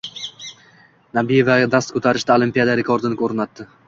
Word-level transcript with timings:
Nabiyeva 1.17 1.57
dast 1.75 1.93
ko‘tarishda 1.97 2.39
Olimpiada 2.39 2.77
rekordini 2.81 3.19
o‘rnatdi 3.29 3.67